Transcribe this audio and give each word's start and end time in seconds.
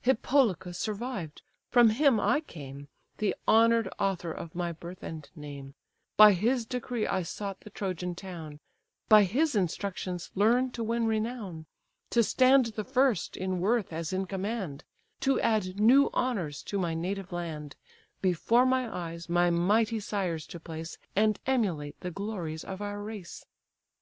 Hippolochus 0.00 0.78
survived: 0.78 1.42
from 1.70 1.90
him 1.90 2.18
I 2.18 2.40
came, 2.40 2.88
The 3.18 3.34
honour'd 3.46 3.86
author 3.98 4.32
of 4.32 4.54
my 4.54 4.72
birth 4.72 5.02
and 5.02 5.28
name; 5.36 5.74
By 6.16 6.32
his 6.32 6.64
decree 6.64 7.06
I 7.06 7.22
sought 7.22 7.60
the 7.60 7.68
Trojan 7.68 8.14
town; 8.14 8.60
By 9.10 9.24
his 9.24 9.54
instructions 9.54 10.30
learn 10.34 10.70
to 10.70 10.82
win 10.82 11.04
renown, 11.06 11.66
To 12.12 12.22
stand 12.22 12.64
the 12.78 12.84
first 12.84 13.36
in 13.36 13.60
worth 13.60 13.92
as 13.92 14.10
in 14.10 14.24
command, 14.24 14.84
To 15.20 15.38
add 15.42 15.78
new 15.78 16.08
honours 16.14 16.62
to 16.62 16.78
my 16.78 16.94
native 16.94 17.30
land, 17.30 17.76
Before 18.22 18.64
my 18.64 18.88
eyes 18.90 19.28
my 19.28 19.50
mighty 19.50 20.00
sires 20.00 20.46
to 20.46 20.58
place, 20.58 20.96
And 21.14 21.38
emulate 21.44 22.00
the 22.00 22.10
glories 22.10 22.64
of 22.64 22.80
our 22.80 23.02
race." 23.02 23.44